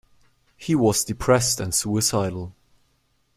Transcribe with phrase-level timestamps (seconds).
[0.57, 2.55] He was depressed and suicidal.